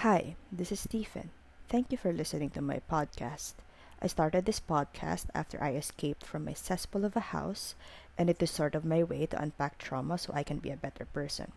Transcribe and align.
Hi, 0.00 0.34
this 0.50 0.72
is 0.72 0.80
Stephen. 0.80 1.28
Thank 1.68 1.92
you 1.92 1.98
for 1.98 2.10
listening 2.10 2.48
to 2.56 2.62
my 2.62 2.80
podcast. 2.90 3.52
I 4.00 4.06
started 4.06 4.46
this 4.46 4.58
podcast 4.58 5.26
after 5.34 5.62
I 5.62 5.74
escaped 5.74 6.24
from 6.24 6.46
my 6.46 6.54
cesspool 6.54 7.04
of 7.04 7.16
a 7.16 7.36
house, 7.36 7.74
and 8.16 8.30
it 8.30 8.42
is 8.42 8.50
sort 8.50 8.74
of 8.74 8.82
my 8.82 9.02
way 9.02 9.26
to 9.26 9.38
unpack 9.38 9.76
trauma 9.76 10.16
so 10.16 10.32
I 10.32 10.42
can 10.42 10.56
be 10.56 10.70
a 10.70 10.76
better 10.78 11.04
person. 11.04 11.52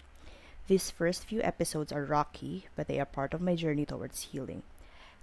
These 0.68 0.92
first 0.92 1.24
few 1.24 1.42
episodes 1.42 1.94
are 1.94 2.04
rocky, 2.04 2.68
but 2.76 2.90
they 2.90 3.00
are 3.00 3.06
part 3.06 3.34
of 3.34 3.40
my 3.40 3.56
journey 3.56 3.86
towards 3.86 4.36
healing. 4.36 4.64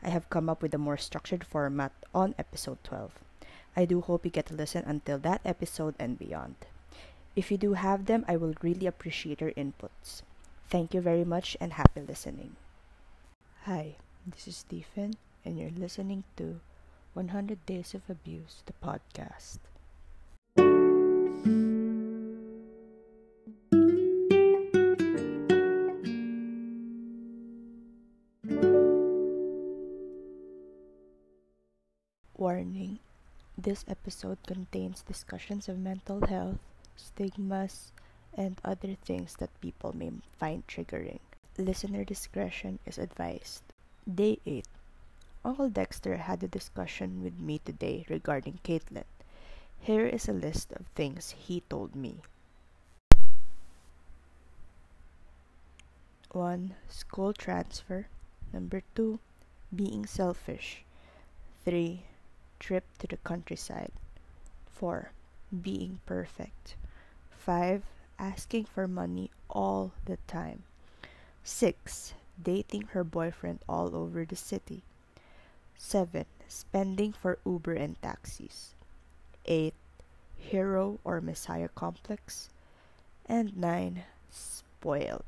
I 0.02 0.08
have 0.08 0.30
come 0.30 0.48
up 0.48 0.62
with 0.62 0.72
a 0.72 0.78
more 0.78 0.96
structured 0.96 1.44
format 1.44 1.92
on 2.14 2.34
episode 2.38 2.82
12. 2.84 3.12
I 3.76 3.84
do 3.84 4.00
hope 4.00 4.24
you 4.24 4.30
get 4.30 4.46
to 4.46 4.54
listen 4.54 4.84
until 4.86 5.18
that 5.18 5.42
episode 5.44 5.94
and 5.98 6.18
beyond. 6.18 6.54
If 7.36 7.50
you 7.50 7.58
do 7.58 7.74
have 7.74 8.06
them, 8.06 8.24
I 8.26 8.38
will 8.38 8.54
really 8.62 8.86
appreciate 8.86 9.42
your 9.42 9.52
inputs. 9.52 10.22
Thank 10.70 10.94
you 10.94 11.02
very 11.02 11.26
much 11.26 11.54
and 11.60 11.74
happy 11.74 12.00
listening. 12.00 12.56
Hi, 13.64 13.96
this 14.26 14.48
is 14.48 14.56
Stephen, 14.56 15.16
and 15.44 15.58
you're 15.58 15.68
listening 15.68 16.24
to 16.38 16.60
100 17.12 17.66
Days 17.66 17.92
of 17.92 18.08
Abuse, 18.08 18.62
the 18.64 18.72
podcast. 18.80 19.58
Warning 32.38 32.98
This 33.58 33.84
episode 33.86 34.38
contains 34.46 35.02
discussions 35.02 35.68
of 35.68 35.78
mental 35.78 36.24
health, 36.26 36.60
stigmas, 36.96 37.92
and 38.32 38.56
other 38.64 38.96
things 39.04 39.36
that 39.36 39.60
people 39.60 39.94
may 39.94 40.12
find 40.38 40.66
triggering. 40.66 41.20
Listener 41.60 42.04
discretion 42.04 42.78
is 42.86 42.96
advised. 42.96 43.62
Day 44.08 44.38
8 44.46 44.64
Uncle 45.44 45.68
Dexter 45.68 46.16
had 46.16 46.42
a 46.42 46.48
discussion 46.48 47.22
with 47.22 47.38
me 47.38 47.60
today 47.62 48.06
regarding 48.08 48.60
Caitlin. 48.64 49.04
Here 49.78 50.06
is 50.06 50.26
a 50.26 50.32
list 50.32 50.72
of 50.72 50.86
things 50.94 51.34
he 51.36 51.60
told 51.68 51.94
me. 51.94 52.22
1. 56.32 56.74
School 56.88 57.34
transfer. 57.34 58.06
Number 58.54 58.82
2. 58.94 59.18
Being 59.76 60.06
selfish. 60.06 60.82
3. 61.66 62.04
Trip 62.58 62.84
to 63.00 63.06
the 63.06 63.18
countryside. 63.18 63.92
4. 64.72 65.12
Being 65.52 66.00
perfect. 66.06 66.76
5. 67.36 67.82
Asking 68.18 68.64
for 68.64 68.88
money 68.88 69.30
all 69.50 69.92
the 70.06 70.16
time. 70.26 70.62
6. 71.44 72.14
Dating 72.42 72.82
her 72.92 73.04
boyfriend 73.04 73.60
all 73.68 73.94
over 73.94 74.24
the 74.24 74.36
city. 74.36 74.82
7. 75.76 76.24
Spending 76.48 77.12
for 77.12 77.38
Uber 77.44 77.74
and 77.74 78.00
taxis. 78.02 78.74
8. 79.46 79.74
Hero 80.38 80.98
or 81.04 81.20
Messiah 81.20 81.68
complex. 81.74 82.50
And 83.26 83.56
9. 83.56 84.04
Spoiled. 84.30 85.24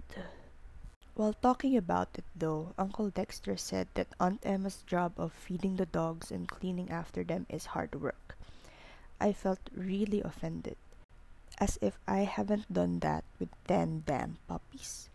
While 1.14 1.34
talking 1.34 1.76
about 1.76 2.08
it 2.16 2.24
though, 2.34 2.72
Uncle 2.78 3.10
Dexter 3.10 3.58
said 3.58 3.88
that 3.94 4.08
Aunt 4.18 4.40
Emma's 4.44 4.82
job 4.86 5.12
of 5.18 5.32
feeding 5.32 5.76
the 5.76 5.84
dogs 5.84 6.30
and 6.30 6.48
cleaning 6.48 6.90
after 6.90 7.22
them 7.22 7.44
is 7.50 7.76
hard 7.76 8.00
work. 8.00 8.34
I 9.20 9.32
felt 9.32 9.60
really 9.76 10.22
offended, 10.22 10.76
as 11.58 11.78
if 11.82 11.98
I 12.08 12.24
haven't 12.24 12.72
done 12.72 13.00
that 13.00 13.24
with 13.38 13.50
10 13.68 14.04
damn 14.06 14.38
puppies. 14.48 15.10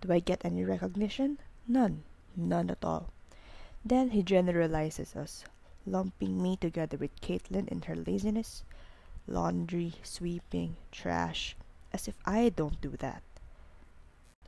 Do 0.00 0.12
I 0.12 0.20
get 0.20 0.44
any 0.44 0.64
recognition? 0.64 1.38
None. 1.66 2.04
None 2.36 2.70
at 2.70 2.84
all. 2.84 3.10
Then 3.84 4.10
he 4.10 4.22
generalizes 4.22 5.16
us, 5.16 5.44
lumping 5.86 6.42
me 6.42 6.56
together 6.56 6.96
with 6.96 7.20
Caitlin 7.20 7.68
in 7.68 7.82
her 7.82 7.96
laziness, 7.96 8.62
laundry, 9.26 9.94
sweeping, 10.02 10.76
trash, 10.92 11.56
as 11.92 12.06
if 12.06 12.14
I 12.24 12.50
don't 12.50 12.80
do 12.80 12.90
that. 12.98 13.22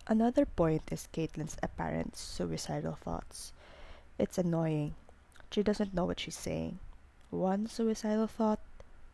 Another 0.06 0.44
point 0.44 0.82
is 0.90 1.08
Caitlin's 1.12 1.56
apparent 1.62 2.16
suicidal 2.16 2.94
thoughts. 2.94 3.52
It's 4.18 4.38
annoying. 4.38 4.94
She 5.50 5.62
doesn't 5.62 5.94
know 5.94 6.04
what 6.04 6.20
she's 6.20 6.36
saying. 6.36 6.78
One 7.30 7.66
suicidal 7.66 8.26
thought, 8.26 8.60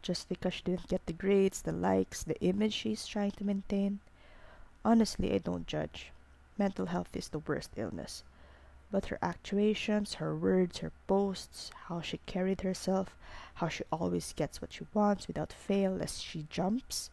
just 0.03 0.29
because 0.29 0.55
she 0.55 0.63
didn't 0.63 0.89
get 0.89 1.07
the 1.07 1.13
grades, 1.13 1.63
the 1.63 1.73
likes, 1.73 2.23
the 2.23 2.41
image 2.41 2.73
she's 2.73 3.07
trying 3.07 3.33
to 3.33 3.45
maintain. 3.45 4.01
Honestly, 4.85 5.33
I 5.35 5.39
don't 5.39 5.67
judge. 5.67 6.13
Mental 6.59 6.87
health 6.87 7.15
is 7.15 7.29
the 7.29 7.41
worst 7.41 7.71
illness. 7.77 8.25
But 8.91 9.07
her 9.07 9.19
actuations, 9.21 10.15
her 10.15 10.35
words, 10.35 10.79
her 10.79 10.93
posts, 11.07 11.71
how 11.87 12.01
she 12.01 12.19
carried 12.27 12.61
herself, 12.61 13.17
how 13.55 13.69
she 13.69 13.85
always 13.91 14.33
gets 14.33 14.61
what 14.61 14.73
she 14.73 14.87
wants 14.95 15.27
without 15.27 15.53
fail 15.53 15.93
lest 15.93 16.23
she 16.23 16.47
jumps, 16.49 17.11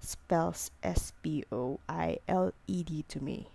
spells 0.00 0.70
S 0.82 1.12
P 1.22 1.44
O 1.50 1.80
I 1.88 2.18
L 2.28 2.52
E 2.66 2.82
D 2.82 3.04
to 3.08 3.20
me. 3.22 3.48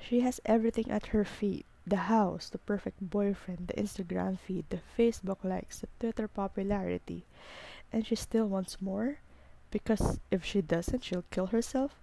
She 0.00 0.20
has 0.20 0.40
everything 0.44 0.90
at 0.90 1.06
her 1.06 1.24
feet 1.24 1.64
the 1.88 1.96
house, 2.12 2.50
the 2.50 2.58
perfect 2.58 3.00
boyfriend, 3.00 3.68
the 3.68 3.82
Instagram 3.82 4.38
feed, 4.38 4.64
the 4.68 4.80
Facebook 4.96 5.42
likes, 5.42 5.78
the 5.78 5.88
Twitter 5.98 6.28
popularity. 6.28 7.24
And 7.92 8.06
she 8.06 8.14
still 8.14 8.46
wants 8.46 8.82
more? 8.82 9.18
Because 9.70 10.20
if 10.30 10.44
she 10.44 10.60
doesn't, 10.60 11.04
she'll 11.04 11.24
kill 11.30 11.46
herself? 11.46 11.96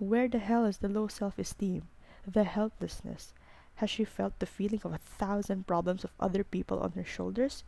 Where 0.00 0.28
the 0.28 0.38
hell 0.38 0.64
is 0.64 0.78
the 0.78 0.88
low 0.88 1.08
self 1.08 1.38
esteem? 1.38 1.82
The 2.26 2.44
helplessness? 2.44 3.34
Has 3.74 3.90
she 3.90 4.04
felt 4.04 4.38
the 4.38 4.46
feeling 4.46 4.80
of 4.82 4.94
a 4.94 4.98
thousand 4.98 5.66
problems 5.66 6.04
of 6.04 6.10
other 6.18 6.42
people 6.42 6.80
on 6.80 6.92
her 6.92 7.04
shoulders? 7.04 7.64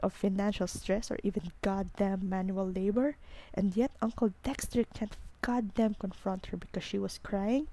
Of 0.00 0.12
financial 0.12 0.68
stress 0.68 1.10
or 1.10 1.18
even 1.24 1.50
goddamn 1.60 2.28
manual 2.28 2.70
labor? 2.70 3.16
And 3.52 3.76
yet 3.76 3.90
Uncle 4.00 4.32
Dexter 4.44 4.84
can't 4.94 5.16
goddamn 5.40 5.94
confront 5.94 6.46
her 6.46 6.56
because 6.56 6.84
she 6.84 7.00
was 7.00 7.18
crying? 7.18 7.66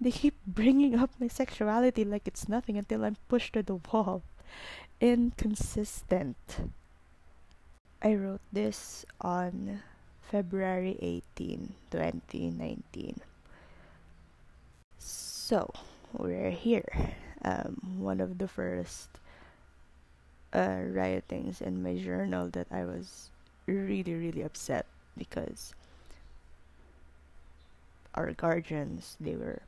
They 0.00 0.10
keep 0.10 0.34
bringing 0.44 0.96
up 0.96 1.10
my 1.20 1.28
sexuality 1.28 2.04
like 2.04 2.26
it's 2.26 2.48
nothing 2.48 2.76
until 2.76 3.04
I'm 3.04 3.16
pushed 3.28 3.52
to 3.52 3.62
the 3.62 3.76
wall. 3.76 4.22
Inconsistent. 5.00 6.36
I 8.02 8.16
wrote 8.16 8.42
this 8.52 9.06
on 9.20 9.82
February 10.20 10.98
18, 11.00 11.74
2019. 11.92 13.20
So, 14.98 15.72
we're 16.12 16.50
here. 16.50 17.14
Um, 17.42 17.98
one 17.98 18.20
of 18.20 18.38
the 18.38 18.48
first 18.48 19.08
uh, 20.52 20.80
writings 20.88 21.60
in 21.60 21.82
my 21.82 21.96
journal 21.96 22.48
that 22.50 22.66
I 22.70 22.84
was 22.84 23.30
really, 23.66 24.14
really 24.14 24.42
upset 24.42 24.86
because 25.16 25.74
our 28.14 28.32
guardians, 28.32 29.16
they 29.20 29.36
were, 29.36 29.62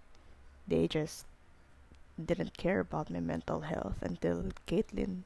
they 0.67 0.89
just 0.89 1.27
didn't 2.23 2.57
care 2.57 2.81
about 2.81 3.11
my 3.11 3.21
mental 3.21 3.61
health 3.61 3.97
until 4.03 4.51
Caitlin 4.67 5.23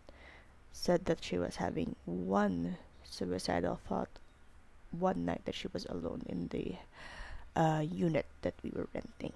said 0.72 1.06
that 1.06 1.24
she 1.24 1.38
was 1.38 1.56
having 1.56 1.96
one 2.04 2.76
suicidal 3.04 3.80
thought 3.88 4.08
one 4.90 5.24
night 5.24 5.42
that 5.44 5.54
she 5.54 5.68
was 5.72 5.86
alone 5.86 6.22
in 6.26 6.48
the 6.48 6.76
uh, 7.56 7.80
unit 7.80 8.26
that 8.42 8.54
we 8.62 8.70
were 8.70 8.88
renting. 8.94 9.32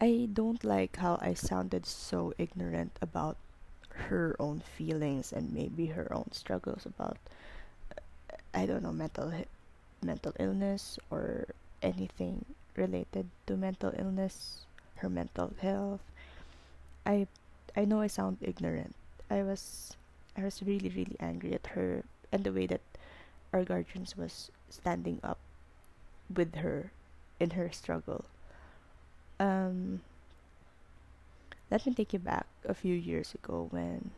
I 0.00 0.28
don't 0.32 0.64
like 0.64 0.96
how 0.96 1.18
I 1.22 1.34
sounded 1.34 1.86
so 1.86 2.34
ignorant 2.38 2.96
about 3.00 3.36
her 3.90 4.34
own 4.40 4.60
feelings 4.60 5.32
and 5.32 5.52
maybe 5.52 5.86
her 5.86 6.12
own 6.12 6.32
struggles 6.32 6.86
about 6.86 7.18
uh, 7.96 8.00
I 8.52 8.66
don't 8.66 8.82
know 8.82 8.92
mental 8.92 9.32
mental 10.02 10.34
illness 10.40 10.98
or 11.10 11.46
anything 11.82 12.44
related 12.76 13.28
to 13.46 13.56
mental 13.56 13.92
illness, 13.96 14.64
her 14.96 15.08
mental 15.08 15.52
health. 15.60 16.00
I 17.06 17.28
I 17.76 17.84
know 17.84 18.00
I 18.00 18.08
sound 18.08 18.38
ignorant. 18.40 18.96
I 19.30 19.42
was 19.44 19.96
I 20.36 20.42
was 20.42 20.62
really 20.62 20.88
really 20.88 21.16
angry 21.20 21.54
at 21.54 21.76
her 21.78 22.04
and 22.32 22.42
the 22.42 22.52
way 22.52 22.66
that 22.66 22.82
our 23.52 23.64
guardians 23.64 24.16
was 24.16 24.50
standing 24.68 25.20
up 25.22 25.38
with 26.34 26.56
her 26.56 26.90
in 27.38 27.50
her 27.50 27.70
struggle 27.70 28.24
um, 29.40 30.02
let 31.70 31.86
me 31.86 31.94
take 31.94 32.12
you 32.12 32.18
back 32.18 32.46
a 32.68 32.74
few 32.74 32.94
years 32.94 33.34
ago 33.34 33.66
when 33.70 34.10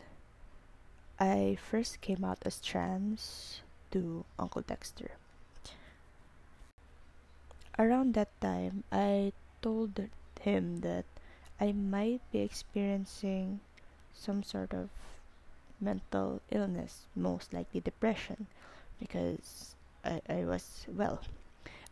I 1.19 1.57
first 1.71 2.01
came 2.01 2.25
out 2.25 2.39
as 2.43 2.61
trans 2.61 3.63
to 3.93 4.25
Uncle 4.39 4.63
Dexter. 4.63 5.13
Around 7.79 8.15
that 8.15 8.29
time, 8.41 8.85
I 8.91 9.33
told 9.63 10.09
him 10.41 10.81
that 10.81 11.05
I 11.61 11.73
might 11.73 12.21
be 12.33 12.41
experiencing 12.41 13.61
some 14.13 14.43
sort 14.43 14.75
of 14.75 14.91
mental 15.81 16.43
illness, 16.51 17.07
most 17.15 17.53
likely 17.53 17.81
depression, 17.81 18.47
because 18.99 19.75
I, 20.05 20.21
I 20.29 20.45
was, 20.45 20.87
well, 20.89 21.21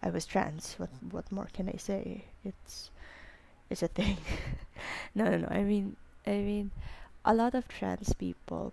I 0.02 0.10
was 0.10 0.26
trans. 0.26 0.74
What, 0.78 0.90
what 1.10 1.30
more 1.30 1.48
can 1.52 1.68
I 1.68 1.76
say? 1.76 2.24
It's 2.44 2.90
is 3.70 3.82
a 3.82 3.88
thing. 3.88 4.18
no, 5.14 5.24
no, 5.24 5.38
no. 5.38 5.48
I 5.50 5.62
mean, 5.62 5.96
I 6.26 6.38
mean, 6.38 6.70
a 7.24 7.34
lot 7.34 7.54
of 7.54 7.68
trans 7.68 8.12
people 8.14 8.72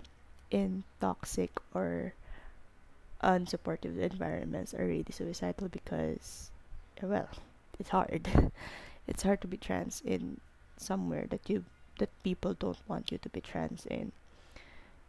in 0.51 0.83
toxic 1.01 1.51
or 1.73 2.13
unsupportive 3.23 3.97
environments 3.99 4.73
are 4.73 4.85
really 4.85 5.11
suicidal 5.11 5.67
because, 5.69 6.51
well, 7.01 7.29
it's 7.79 7.89
hard. 7.89 8.27
it's 9.07 9.23
hard 9.23 9.41
to 9.41 9.47
be 9.47 9.57
trans 9.57 10.01
in 10.01 10.39
somewhere 10.77 11.25
that 11.29 11.49
you 11.49 11.65
that 11.99 12.09
people 12.23 12.53
don't 12.53 12.77
want 12.87 13.11
you 13.11 13.17
to 13.17 13.29
be 13.29 13.41
trans 13.41 13.85
in, 13.87 14.11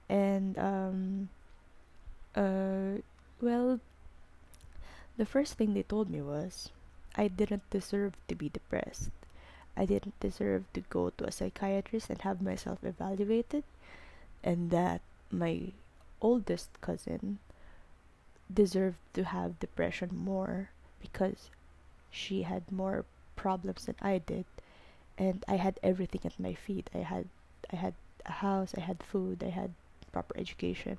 and 0.08 0.58
um, 0.58 1.28
uh, 2.34 3.00
well, 3.40 3.80
the 5.18 5.26
first 5.26 5.54
thing 5.54 5.74
they 5.74 5.82
told 5.82 6.08
me 6.08 6.22
was, 6.22 6.70
I 7.14 7.28
didn't 7.28 7.68
deserve 7.68 8.14
to 8.28 8.34
be 8.34 8.48
depressed. 8.48 9.10
I 9.78 9.86
didn't 9.86 10.20
deserve 10.20 10.64
to 10.74 10.80
go 10.90 11.10
to 11.10 11.24
a 11.24 11.32
psychiatrist 11.32 12.10
and 12.10 12.20
have 12.22 12.42
myself 12.42 12.84
evaluated, 12.84 13.64
and 14.44 14.70
that 14.70 15.00
my 15.30 15.72
oldest 16.20 16.68
cousin 16.80 17.38
deserved 18.52 18.98
to 19.14 19.24
have 19.24 19.60
depression 19.60 20.10
more 20.12 20.70
because 21.00 21.50
she 22.10 22.42
had 22.42 22.72
more 22.72 23.04
problems 23.36 23.86
than 23.86 23.94
I 24.02 24.18
did 24.18 24.44
and 25.18 25.44
I 25.48 25.56
had 25.56 25.78
everything 25.82 26.22
at 26.24 26.38
my 26.38 26.54
feet. 26.54 26.88
I 26.94 26.98
had 26.98 27.26
I 27.72 27.76
had 27.76 27.94
a 28.24 28.32
house, 28.32 28.74
I 28.76 28.80
had 28.80 29.02
food, 29.02 29.42
I 29.44 29.50
had 29.50 29.74
proper 30.12 30.36
education 30.38 30.98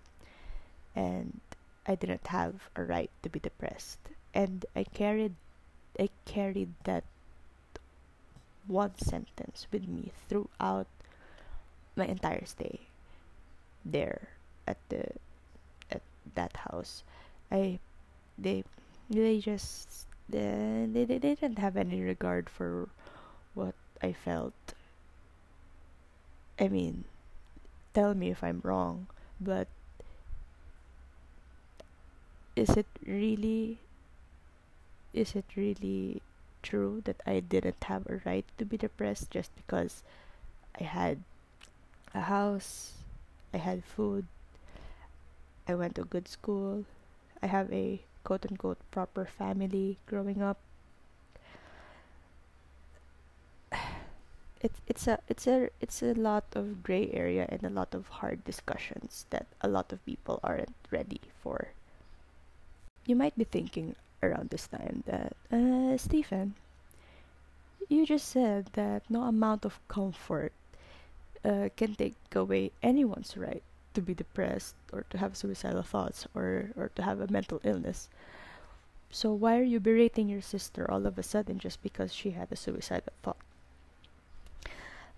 and 0.96 1.40
I 1.88 1.96
didn't 1.96 2.28
have 2.28 2.70
a 2.76 2.84
right 2.84 3.10
to 3.24 3.30
be 3.30 3.40
depressed. 3.40 4.00
And 4.34 4.66
I 4.76 4.84
carried 4.84 5.36
I 6.00 6.10
carried 6.26 6.74
that 6.84 7.04
one 8.70 8.94
sentence 9.02 9.66
with 9.74 9.88
me 9.90 10.14
throughout 10.30 10.86
my 11.96 12.06
entire 12.06 12.46
stay 12.46 12.86
there 13.84 14.30
at 14.68 14.78
the 14.90 15.04
at 15.90 16.02
that 16.36 16.56
house. 16.70 17.04
I 17.52 17.80
they 18.38 18.64
they 19.10 19.40
just 19.42 20.06
they, 20.30 20.86
they, 20.94 21.06
they 21.06 21.18
didn't 21.18 21.58
have 21.58 21.76
any 21.76 22.02
regard 22.02 22.50
for 22.50 22.88
what 23.56 23.74
I 24.02 24.14
felt. 24.14 24.54
I 26.60 26.68
mean, 26.68 27.06
tell 27.94 28.14
me 28.14 28.30
if 28.30 28.44
I'm 28.44 28.62
wrong, 28.64 29.08
but 29.42 29.68
is 32.56 32.70
it 32.78 32.86
really 33.08 33.80
is 35.14 35.34
it 35.34 35.46
really 35.56 36.22
true 36.62 37.02
that 37.06 37.22
I 37.26 37.40
didn't 37.40 37.84
have 37.86 38.06
a 38.08 38.22
right 38.26 38.46
to 38.58 38.66
be 38.66 38.78
depressed 38.78 39.32
just 39.32 39.56
because 39.56 40.04
I 40.80 40.84
had 40.84 41.24
a 42.14 42.22
house, 42.22 42.94
I 43.54 43.58
had 43.58 43.84
food, 43.84 44.26
I 45.68 45.76
went 45.76 45.96
to 45.96 46.04
good 46.04 46.28
school, 46.28 46.86
I 47.42 47.48
have 47.48 47.72
a 47.72 48.02
quote 48.24 48.46
unquote 48.50 48.80
proper 48.92 49.26
family 49.26 49.98
growing 50.06 50.42
up. 50.42 50.58
It's 54.62 54.82
it's 54.92 55.08
a 55.08 55.20
it's 55.30 55.48
a 55.48 55.70
it's 55.80 56.04
a 56.04 56.12
lot 56.12 56.44
of 56.52 56.84
gray 56.84 57.08
area 57.16 57.48
and 57.48 57.64
a 57.64 57.72
lot 57.72 57.96
of 57.96 58.20
hard 58.20 58.44
discussions 58.44 59.24
that 59.30 59.48
a 59.62 59.72
lot 59.72 59.94
of 59.96 60.04
people 60.04 60.42
aren't 60.44 60.76
ready 60.92 61.22
for. 61.40 61.72
You 63.08 63.16
might 63.16 63.38
be 63.40 63.46
thinking 63.48 63.96
around 64.22 64.50
this 64.50 64.68
time 64.68 65.04
that, 65.06 65.36
uh, 65.52 65.98
Stephen, 65.98 66.56
you 67.88 68.06
just 68.06 68.28
said 68.28 68.70
that 68.74 69.04
no 69.10 69.24
amount 69.24 69.66
of 69.66 69.80
comfort 69.88 70.54
uh, 71.44 71.70
can 71.76 71.96
take 71.96 72.16
away 72.36 72.72
anyone's 72.84 73.38
right 73.38 73.64
to 73.94 74.02
be 74.02 74.14
depressed 74.14 74.76
or 74.94 75.06
to 75.10 75.18
have 75.18 75.36
suicidal 75.36 75.82
thoughts 75.82 76.28
or, 76.36 76.72
or 76.78 76.92
to 76.96 77.02
have 77.02 77.20
a 77.20 77.32
mental 77.32 77.60
illness. 77.64 78.10
So 79.12 79.34
why 79.34 79.58
are 79.58 79.64
you 79.64 79.80
berating 79.80 80.30
your 80.30 80.42
sister 80.42 80.90
all 80.90 81.08
of 81.08 81.18
a 81.18 81.24
sudden 81.24 81.58
just 81.58 81.82
because 81.82 82.14
she 82.14 82.32
had 82.32 82.52
a 82.52 82.56
suicidal 82.56 83.14
thought? 83.24 83.38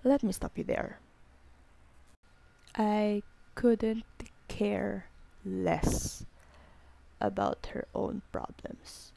Let 0.04 0.24
me 0.24 0.32
stop 0.32 0.58
you 0.58 0.64
there. 0.64 1.00
I 2.76 3.22
couldn't 3.56 4.06
care 4.48 5.08
less 5.46 6.26
about 7.22 7.68
her 7.74 7.88
own 7.96 8.22
problems. 8.32 9.14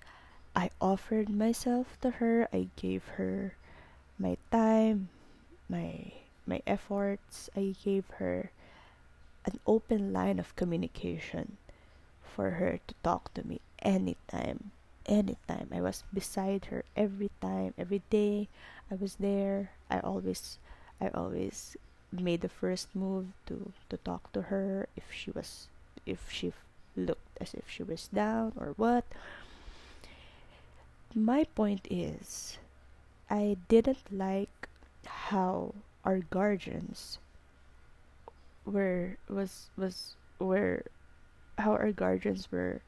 I 0.54 0.70
offered 0.80 1.28
myself 1.28 1.98
to 2.02 2.22
her. 2.22 2.48
I 2.52 2.68
gave 2.76 3.18
her 3.18 3.56
my 4.18 4.36
time, 4.52 5.08
my 5.68 6.12
my 6.46 6.60
efforts. 6.66 7.50
I 7.56 7.74
gave 7.82 8.06
her 8.20 8.52
an 9.44 9.58
open 9.66 10.12
line 10.12 10.38
of 10.38 10.56
communication 10.56 11.56
for 12.22 12.58
her 12.58 12.80
to 12.86 12.94
talk 13.02 13.32
to 13.34 13.46
me 13.46 13.60
anytime 13.80 14.72
anytime 15.06 15.68
i 15.70 15.80
was 15.80 16.02
beside 16.12 16.66
her 16.66 16.82
every 16.96 17.30
time 17.40 17.74
every 17.76 18.02
day 18.10 18.48
i 18.90 18.94
was 18.94 19.16
there 19.16 19.70
i 19.90 20.00
always 20.00 20.58
i 21.00 21.08
always 21.08 21.76
made 22.10 22.40
the 22.40 22.48
first 22.48 22.88
move 22.94 23.26
to 23.46 23.72
to 23.90 23.96
talk 23.98 24.32
to 24.32 24.42
her 24.42 24.88
if 24.96 25.04
she 25.12 25.30
was 25.30 25.68
if 26.06 26.30
she 26.30 26.52
looked 26.96 27.38
as 27.40 27.54
if 27.54 27.68
she 27.68 27.82
was 27.82 28.08
down 28.08 28.52
or 28.56 28.74
what. 28.76 29.04
My 31.14 31.44
point 31.44 31.86
is 31.90 32.58
i 33.30 33.56
didn't 33.68 34.04
like 34.12 34.68
how 35.06 35.74
our 36.04 36.18
guardians 36.18 37.18
were 38.64 39.16
was 39.28 39.70
was 39.76 40.16
were 40.38 40.82
how 41.58 41.72
our 41.72 41.92
guardians 41.92 42.50
were 42.50 42.80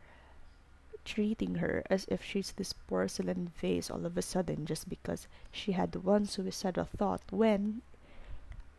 treating 1.04 1.56
her 1.56 1.84
as 1.88 2.04
if 2.08 2.22
she's 2.22 2.52
this 2.52 2.72
porcelain 2.72 3.50
vase 3.60 3.90
all 3.90 4.04
of 4.04 4.18
a 4.18 4.22
sudden 4.22 4.66
just 4.66 4.88
because 4.88 5.28
she 5.52 5.72
had 5.72 5.94
one 5.96 6.26
suicidal 6.26 6.84
thought 6.84 7.22
when 7.30 7.80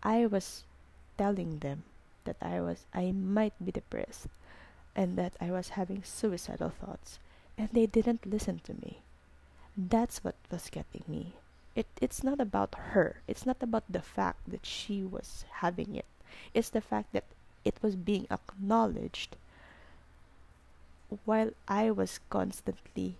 I 0.03 0.25
was 0.25 0.63
telling 1.17 1.59
them 1.59 1.83
that 2.25 2.35
I 2.41 2.59
was 2.59 2.85
I 2.93 3.11
might 3.11 3.53
be 3.63 3.71
depressed 3.71 4.27
and 4.97 5.15
that 5.15 5.33
I 5.39 5.51
was 5.51 5.77
having 5.77 6.03
suicidal 6.03 6.71
thoughts 6.71 7.19
and 7.57 7.69
they 7.71 7.85
didn't 7.85 8.25
listen 8.25 8.59
to 8.65 8.73
me. 8.73 8.99
That's 9.77 10.23
what 10.23 10.35
was 10.51 10.69
getting 10.71 11.03
me. 11.07 11.33
It 11.75 11.85
it's 12.01 12.23
not 12.23 12.41
about 12.41 12.73
her. 12.93 13.21
It's 13.27 13.45
not 13.45 13.61
about 13.61 13.83
the 13.87 14.01
fact 14.01 14.49
that 14.49 14.65
she 14.65 15.03
was 15.03 15.45
having 15.61 15.95
it. 15.95 16.09
It's 16.53 16.69
the 16.69 16.81
fact 16.81 17.13
that 17.13 17.25
it 17.63 17.77
was 17.81 17.95
being 17.95 18.25
acknowledged 18.31 19.37
while 21.25 21.51
I 21.67 21.91
was 21.91 22.19
constantly 22.29 23.15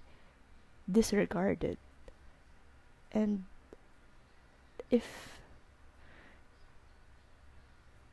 disregarded. 0.89 1.77
And 3.11 3.45
if 4.89 5.37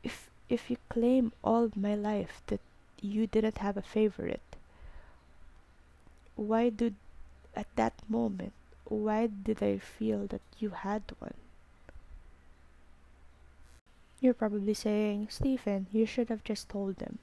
if 0.03 0.29
if 0.49 0.69
you 0.69 0.77
claim 0.89 1.33
all 1.43 1.71
my 1.75 1.95
life 1.95 2.41
that 2.47 2.61
you 3.01 3.27
didn't 3.27 3.59
have 3.59 3.77
a 3.77 3.81
favorite, 3.81 4.55
why 6.35 6.69
did 6.69 6.95
at 7.55 7.67
that 7.75 7.93
moment 8.09 8.53
why 8.87 9.27
did 9.27 9.63
I 9.63 9.77
feel 9.77 10.27
that 10.27 10.41
you 10.59 10.69
had 10.69 11.03
one? 11.19 11.33
You're 14.21 14.33
probably 14.33 14.73
saying, 14.73 15.27
Stephen, 15.29 15.87
you 15.91 16.05
should 16.05 16.29
have 16.29 16.43
just 16.43 16.69
told 16.69 16.97
them. 16.97 17.19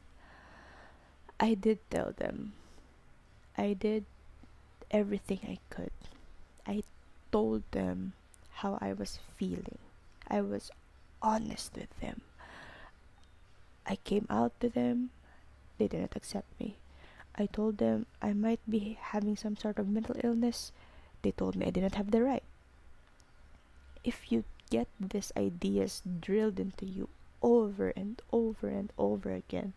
I 1.39 1.55
did 1.55 1.79
tell 1.91 2.13
them. 2.17 2.53
I 3.57 3.73
did 3.73 4.05
everything 4.91 5.41
I 5.47 5.59
could. 5.71 5.93
I 6.67 6.83
told 7.31 7.63
them 7.71 8.13
how 8.55 8.79
I 8.81 8.93
was 8.93 9.19
feeling. 9.37 9.79
I 10.29 10.41
was 10.41 10.71
honest 11.23 11.75
with 11.75 11.91
them. 12.01 12.23
I 13.87 13.97
came 13.97 14.27
out 14.29 14.53
to 14.61 14.69
them. 14.69 15.11
They 15.83 15.89
didn't 15.89 16.15
accept 16.15 16.47
me. 16.61 16.77
I 17.35 17.47
told 17.47 17.79
them 17.79 18.07
I 18.23 18.35
might 18.35 18.61
be 18.71 18.97
having 19.03 19.35
some 19.37 19.57
sort 19.57 19.81
of 19.81 19.89
mental 19.89 20.15
illness. 20.23 20.71
They 21.23 21.33
told 21.33 21.57
me 21.57 21.67
I 21.67 21.75
didn't 21.75 21.97
have 21.97 22.13
the 22.13 22.23
right. 22.23 22.45
If 24.05 24.31
you 24.31 24.45
get 24.71 24.87
these 25.01 25.33
ideas 25.37 26.01
drilled 26.07 26.61
into 26.61 26.87
you 26.87 27.09
over 27.43 27.89
and 27.97 28.23
over 28.31 28.69
and 28.69 28.93
over 28.97 29.33
again, 29.33 29.73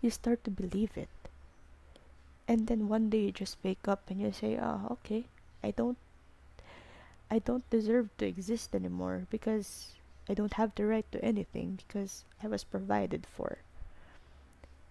you 0.00 0.08
start 0.08 0.44
to 0.44 0.50
believe 0.50 0.96
it. 0.96 1.12
And 2.48 2.66
then 2.66 2.88
one 2.88 3.10
day 3.10 3.28
you 3.28 3.32
just 3.32 3.58
wake 3.62 3.86
up 3.86 4.08
and 4.08 4.22
you 4.22 4.32
say, 4.32 4.56
"Oh, 4.56 4.96
okay. 4.96 5.28
I 5.62 5.72
don't 5.72 5.98
I 7.28 7.38
don't 7.40 7.68
deserve 7.68 8.08
to 8.16 8.24
exist 8.24 8.74
anymore 8.74 9.26
because 9.28 9.92
I 10.26 10.32
don't 10.32 10.56
have 10.56 10.74
the 10.74 10.86
right 10.86 11.04
to 11.12 11.22
anything 11.22 11.84
because 11.84 12.24
I 12.42 12.48
was 12.48 12.64
provided 12.64 13.26
for." 13.28 13.58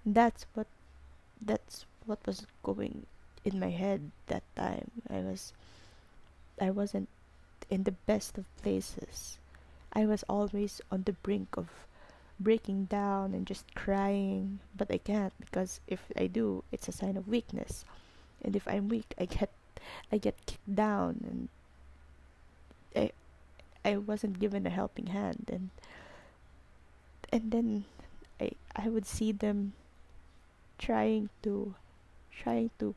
That's 0.08 0.46
what 0.54 0.68
that's 1.42 1.86
what 2.06 2.26
was 2.26 2.48
going 2.64 3.06
in 3.44 3.60
my 3.60 3.72
head 3.72 4.12
that 4.28 4.44
time. 4.56 4.90
I 5.10 5.20
was 5.20 5.52
I 6.62 6.72
wasn't 6.72 7.10
in 7.70 7.84
the 7.84 7.92
best 8.08 8.38
of 8.38 8.46
places. 8.64 9.38
I 9.92 10.06
was 10.06 10.24
always 10.30 10.80
on 10.92 11.04
the 11.04 11.12
brink 11.12 11.58
of 11.58 11.68
breaking 12.40 12.86
down 12.86 13.34
and 13.34 13.46
just 13.46 13.76
crying, 13.76 14.60
but 14.78 14.90
I 14.90 14.98
can't 14.98 15.34
because 15.40 15.82
if 15.88 16.00
I 16.16 16.28
do, 16.28 16.64
it's 16.72 16.88
a 16.88 16.94
sign 16.94 17.18
of 17.18 17.28
weakness. 17.28 17.84
And 18.42 18.56
if 18.56 18.66
I'm 18.66 18.88
weak, 18.88 19.14
I 19.20 19.26
get 19.26 19.52
I 20.10 20.20
get 20.20 20.40
kicked 20.46 20.74
down 20.74 21.20
and 21.28 21.50
I 22.96 23.12
I 23.84 23.98
wasn't 23.98 24.40
given 24.40 24.66
a 24.66 24.70
helping 24.72 25.08
hand 25.08 25.52
and 25.52 25.70
and 27.30 27.52
then 27.52 27.84
I 28.40 28.52
I 28.74 28.88
would 28.88 29.06
see 29.06 29.34
them 29.34 29.74
trying 30.78 31.30
to 31.44 31.76
trying 32.32 32.70
to 32.80 32.94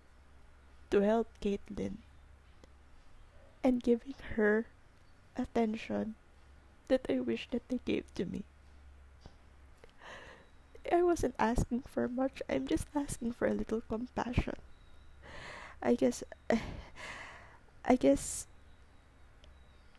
to 0.90 1.00
help 1.00 1.28
Caitlin 1.40 2.02
and 3.62 3.82
giving 3.82 4.14
her 4.36 4.66
attention 5.36 6.14
that 6.88 7.06
I 7.08 7.20
wish 7.20 7.48
that 7.52 7.62
they 7.68 7.80
gave 7.84 8.12
to 8.14 8.24
me. 8.24 8.42
I 10.90 11.02
wasn't 11.02 11.36
asking 11.38 11.84
for 11.86 12.08
much. 12.08 12.42
I'm 12.48 12.66
just 12.66 12.86
asking 12.94 13.32
for 13.32 13.46
a 13.46 13.54
little 13.54 13.82
compassion. 13.82 14.58
I 15.82 15.94
guess 15.94 16.24
I 17.84 17.96
guess 17.96 18.46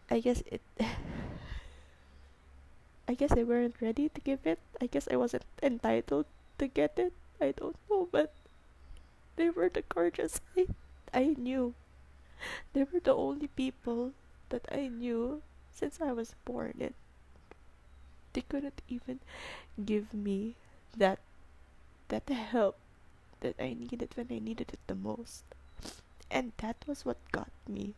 I 0.10 0.20
guess 0.20 0.44
it 0.46 0.62
I 3.08 3.14
guess 3.14 3.34
they 3.34 3.44
weren't 3.44 3.80
ready 3.82 4.10
to 4.10 4.22
give 4.22 4.46
it. 4.46 4.60
I 4.82 4.88
guess 4.88 5.08
I 5.12 5.16
wasn't 5.16 5.44
entitled 5.64 6.26
to 6.60 6.68
get 6.68 7.00
it. 7.00 7.14
I 7.42 7.52
don't 7.52 7.76
know, 7.90 8.08
but 8.12 8.34
they 9.36 9.50
were 9.50 9.70
the 9.70 9.82
gorgeous 9.82 10.40
I, 10.56 10.68
I 11.14 11.36
knew. 11.38 11.74
They 12.74 12.84
were 12.84 13.00
the 13.00 13.16
only 13.16 13.48
people 13.48 14.14
that 14.50 14.66
I 14.72 14.88
knew 14.88 15.42
since 15.72 16.00
I 16.02 16.12
was 16.12 16.36
born 16.46 16.76
and 16.80 16.94
they 18.34 18.42
couldn't 18.42 18.82
even 18.88 19.20
give 19.84 20.14
me 20.14 20.56
that 20.96 21.20
that 22.10 22.28
help 22.30 22.78
that 23.40 23.56
I 23.60 23.74
needed 23.74 24.10
when 24.16 24.28
I 24.30 24.40
needed 24.40 24.72
it 24.74 24.80
the 24.88 24.96
most. 24.96 25.44
And 26.30 26.52
that 26.58 26.78
was 26.88 27.06
what 27.06 27.18
got 27.32 27.52
me. 27.68 27.94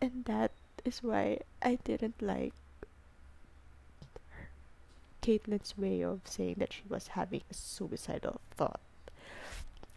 And 0.00 0.24
that 0.26 0.52
is 0.84 1.02
why 1.02 1.40
I 1.62 1.78
didn't 1.82 2.20
like 2.20 2.54
Caitlin's 5.22 5.78
way 5.78 6.02
of 6.02 6.20
saying 6.24 6.56
that 6.58 6.72
she 6.72 6.82
was 6.88 7.14
having 7.14 7.42
a 7.50 7.54
suicidal 7.54 8.40
thought. 8.50 8.80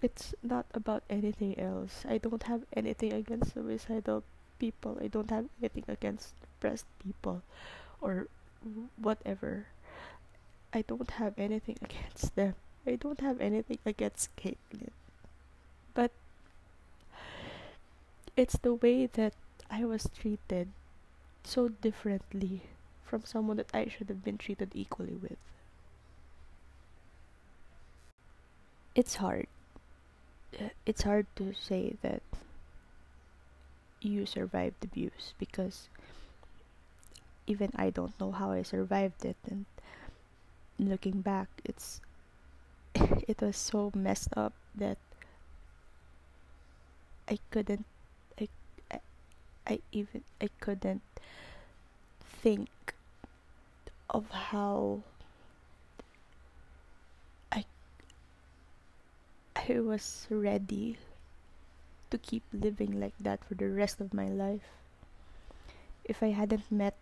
It's 0.01 0.35
not 0.43 0.67
about 0.73 1.03
anything 1.09 1.59
else. 1.59 2.05
I 2.07 2.19
don't 2.19 2.43
have 2.43 2.61
anything 2.73 3.11
against 3.11 3.53
suicidal 3.53 4.23
people. 4.59 4.97
I 5.01 5.07
don't 5.07 5.31
have 5.31 5.49
anything 5.59 5.85
against 5.87 6.39
depressed 6.39 6.85
people 7.03 7.41
or 7.99 8.27
whatever. 9.01 9.65
I 10.71 10.83
don't 10.83 11.09
have 11.17 11.33
anything 11.37 11.77
against 11.81 12.35
them. 12.35 12.53
I 12.85 12.95
don't 12.95 13.19
have 13.21 13.41
anything 13.41 13.79
against 13.85 14.35
Caitlin. 14.35 14.93
But 15.95 16.11
it's 18.37 18.57
the 18.61 18.75
way 18.75 19.07
that 19.07 19.33
I 19.71 19.85
was 19.85 20.07
treated 20.13 20.69
so 21.43 21.69
differently 21.69 22.61
from 23.15 23.23
someone 23.23 23.55
that 23.55 23.71
I 23.73 23.87
should 23.87 24.09
have 24.09 24.25
been 24.25 24.37
treated 24.37 24.71
equally 24.73 25.15
with. 25.15 25.37
It's 28.93 29.15
hard. 29.15 29.47
It's 30.85 31.03
hard 31.03 31.25
to 31.37 31.53
say 31.53 31.95
that 32.01 32.21
you 34.01 34.25
survived 34.25 34.83
abuse 34.83 35.33
because 35.39 35.87
even 37.47 37.71
I 37.77 37.89
don't 37.89 38.19
know 38.19 38.31
how 38.31 38.51
I 38.51 38.63
survived 38.63 39.23
it 39.23 39.37
and 39.49 39.63
looking 40.77 41.21
back 41.21 41.47
it's 41.63 42.01
it 42.95 43.39
was 43.39 43.55
so 43.55 43.91
messed 43.95 44.35
up 44.35 44.51
that 44.75 44.97
I 47.29 47.39
couldn't 47.49 47.85
I, 48.39 48.49
I, 48.91 48.99
I 49.65 49.79
even 49.93 50.23
I 50.41 50.49
couldn't 50.59 51.01
think 52.45 52.94
of 54.09 54.29
how 54.31 55.01
I 57.51 57.65
I 59.55 59.79
was 59.79 60.27
ready 60.29 60.97
to 62.11 62.17
keep 62.17 62.43
living 62.53 62.99
like 62.99 63.13
that 63.19 63.43
for 63.43 63.55
the 63.55 63.69
rest 63.69 63.99
of 64.01 64.13
my 64.13 64.27
life. 64.27 64.69
If 66.05 66.23
I 66.23 66.31
hadn't 66.31 66.71
met 66.71 66.95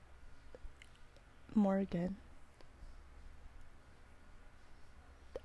Morgan, 1.55 2.17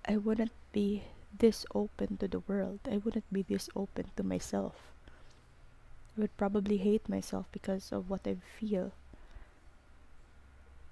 I 0.04 0.16
wouldn't 0.16 0.52
be 0.72 1.04
this 1.38 1.66
open 1.74 2.16
to 2.18 2.28
the 2.28 2.40
world. 2.40 2.80
I 2.90 2.96
wouldn't 2.96 3.30
be 3.32 3.42
this 3.42 3.68
open 3.76 4.10
to 4.16 4.22
myself. 4.22 4.74
I 6.16 6.20
would 6.22 6.36
probably 6.36 6.78
hate 6.78 7.08
myself 7.08 7.46
because 7.52 7.92
of 7.92 8.10
what 8.10 8.26
I 8.26 8.36
feel. 8.58 8.92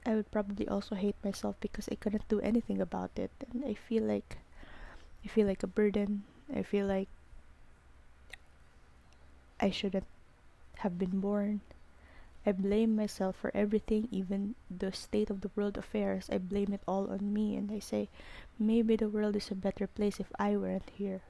I 0.06 0.14
would 0.14 0.30
probably 0.30 0.68
also 0.68 0.94
hate 0.94 1.16
myself 1.25 1.56
because 1.60 1.88
I 1.90 1.96
couldn't 1.96 2.28
do 2.28 2.38
anything 2.40 2.80
about 2.80 3.10
it 3.18 3.32
and 3.50 3.64
I 3.64 3.75
feel 3.75 4.04
like 4.04 4.38
I 5.25 5.28
feel 5.28 5.48
like 5.48 5.64
a 5.64 5.66
burden. 5.66 6.22
I 6.54 6.62
feel 6.62 6.86
like 6.86 7.08
I 9.58 9.70
shouldn't 9.70 10.06
have 10.78 10.96
been 10.96 11.18
born. 11.18 11.60
I 12.46 12.52
blame 12.52 12.94
myself 12.94 13.34
for 13.34 13.50
everything, 13.52 14.06
even 14.12 14.54
the 14.70 14.92
state 14.92 15.28
of 15.28 15.40
the 15.40 15.50
world 15.56 15.76
affairs. 15.76 16.30
I 16.30 16.38
blame 16.38 16.72
it 16.72 16.82
all 16.86 17.10
on 17.10 17.32
me 17.32 17.56
and 17.56 17.72
I 17.72 17.80
say 17.80 18.08
maybe 18.60 18.94
the 18.94 19.08
world 19.08 19.34
is 19.34 19.50
a 19.50 19.56
better 19.56 19.88
place 19.88 20.20
if 20.20 20.30
I 20.38 20.56
weren't 20.56 20.90
here. 20.94 21.22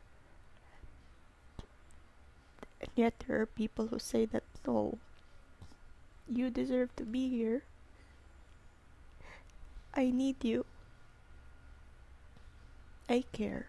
And 2.82 2.90
yet 2.94 3.24
there 3.26 3.40
are 3.40 3.46
people 3.46 3.86
who 3.86 3.98
say 3.98 4.26
that 4.26 4.44
no, 4.66 4.98
you 6.28 6.50
deserve 6.50 6.94
to 6.96 7.04
be 7.04 7.30
here. 7.30 7.62
I 9.96 10.10
need 10.10 10.44
you. 10.44 10.66
I 13.08 13.24
care. 13.32 13.66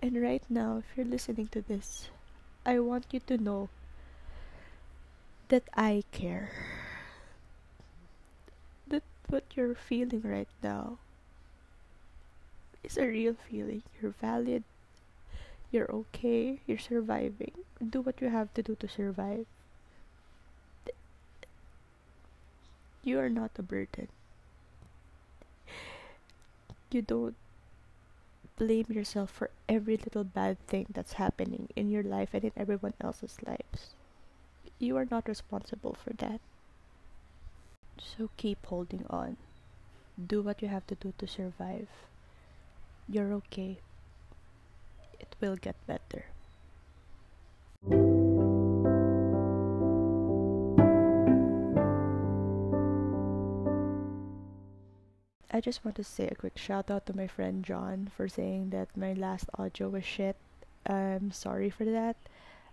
And 0.00 0.22
right 0.22 0.42
now, 0.48 0.78
if 0.78 0.84
you're 0.96 1.06
listening 1.06 1.48
to 1.48 1.60
this, 1.60 2.10
I 2.64 2.78
want 2.78 3.06
you 3.10 3.20
to 3.26 3.36
know 3.36 3.70
that 5.48 5.64
I 5.74 6.04
care. 6.12 6.50
That 8.86 9.02
what 9.28 9.44
you're 9.56 9.74
feeling 9.74 10.22
right 10.22 10.48
now 10.62 10.98
is 12.84 12.96
a 12.96 13.06
real 13.06 13.34
feeling. 13.50 13.82
You're 14.00 14.14
valid. 14.20 14.62
You're 15.72 15.90
okay. 15.90 16.60
You're 16.66 16.78
surviving. 16.78 17.52
Do 17.82 18.00
what 18.00 18.20
you 18.20 18.28
have 18.28 18.54
to 18.54 18.62
do 18.62 18.76
to 18.76 18.88
survive. 18.88 19.46
You 23.04 23.20
are 23.20 23.28
not 23.28 23.52
a 23.56 23.62
burden. 23.62 24.08
You 26.90 27.02
don't 27.02 27.36
blame 28.56 28.86
yourself 28.88 29.30
for 29.30 29.50
every 29.68 29.96
little 29.96 30.24
bad 30.24 30.58
thing 30.66 30.86
that's 30.90 31.14
happening 31.14 31.68
in 31.76 31.90
your 31.90 32.02
life 32.02 32.30
and 32.32 32.44
in 32.44 32.52
everyone 32.56 32.94
else's 33.00 33.36
lives. 33.46 33.94
You 34.78 34.96
are 34.96 35.06
not 35.10 35.28
responsible 35.28 35.94
for 35.94 36.14
that. 36.14 36.40
So 37.98 38.30
keep 38.36 38.64
holding 38.66 39.04
on. 39.10 39.36
Do 40.18 40.42
what 40.42 40.62
you 40.62 40.68
have 40.68 40.86
to 40.88 40.94
do 40.94 41.12
to 41.18 41.26
survive. 41.26 41.88
You're 43.08 43.32
okay. 43.34 43.78
It 45.20 45.36
will 45.40 45.56
get 45.56 45.76
better. 45.86 46.26
I 55.54 55.60
just 55.60 55.84
want 55.84 55.94
to 55.98 56.02
say 56.02 56.26
a 56.26 56.34
quick 56.34 56.58
shout 56.58 56.90
out 56.90 57.06
to 57.06 57.16
my 57.16 57.28
friend 57.28 57.64
John 57.64 58.10
for 58.16 58.26
saying 58.26 58.70
that 58.70 58.96
my 58.96 59.12
last 59.12 59.48
audio 59.56 59.88
was 59.88 60.04
shit. 60.04 60.34
I'm 60.84 61.30
sorry 61.30 61.70
for 61.70 61.84
that. 61.84 62.16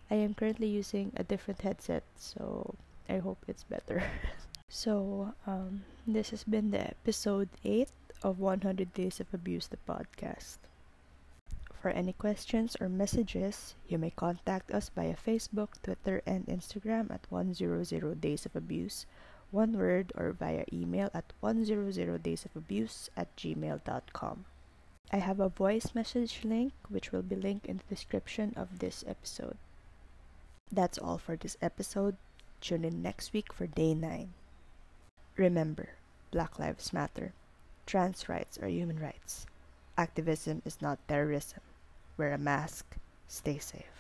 I 0.10 0.16
am 0.16 0.34
currently 0.34 0.66
using 0.66 1.14
a 1.16 1.22
different 1.24 1.62
headset, 1.62 2.02
so 2.18 2.74
I 3.08 3.20
hope 3.20 3.38
it's 3.48 3.62
better. 3.62 4.02
so, 4.68 5.36
um, 5.46 5.84
this 6.08 6.32
has 6.32 6.44
been 6.44 6.72
the 6.72 6.82
episode 6.82 7.50
8 7.64 7.88
of 8.24 8.40
100 8.40 8.96
Days 8.96 9.20
of 9.20 9.32
Abuse, 9.32 9.68
the 9.68 9.78
podcast. 9.88 10.58
For 11.84 11.92
any 11.92 12.14
questions 12.14 12.76
or 12.82 12.90
messages, 12.90 13.76
you 13.88 14.00
may 14.00 14.10
contact 14.10 14.72
us 14.72 14.90
via 14.90 15.14
Facebook, 15.14 15.78
Twitter, 15.84 16.24
and 16.26 16.48
Instagram 16.48 17.14
at 17.14 17.30
100 17.30 18.20
Days 18.20 18.48
of 18.48 18.56
Abuse 18.56 19.06
one 19.52 19.78
word 19.78 20.12
or 20.16 20.32
via 20.32 20.66
email 20.72 21.10
at 21.14 21.34
100daysofabuse 21.44 23.10
at 23.16 23.36
gmail.com. 23.36 24.46
I 25.12 25.18
have 25.18 25.40
a 25.40 25.50
voice 25.50 25.94
message 25.94 26.40
link 26.44 26.74
which 26.88 27.12
will 27.12 27.22
be 27.22 27.36
linked 27.36 27.66
in 27.66 27.78
the 27.78 27.96
description 27.96 28.54
of 28.56 28.80
this 28.80 29.04
episode. 29.06 29.58
That's 30.72 30.98
all 30.98 31.18
for 31.18 31.36
this 31.36 31.58
episode. 31.62 32.16
Tune 32.62 32.86
in 32.86 33.02
next 33.02 33.34
week 33.34 33.52
for 33.52 33.68
day 33.68 33.94
9. 33.94 34.34
Remember, 35.36 35.90
Black 36.32 36.58
Lives 36.60 36.94
Matter. 36.94 37.34
Trans 37.86 38.30
rights 38.30 38.58
are 38.60 38.70
human 38.70 39.00
rights. 39.00 39.46
Activism 39.98 40.62
is 40.64 40.82
not 40.82 41.06
terrorism. 41.08 41.60
Wear 42.16 42.32
a 42.32 42.38
mask. 42.38 42.96
Stay 43.28 43.58
safe. 43.58 43.91